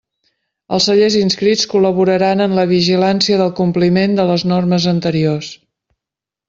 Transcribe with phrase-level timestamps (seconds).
[0.77, 5.57] Els cellers inscrits col·laboraran en la vigilància del compliment de les normes anteriors.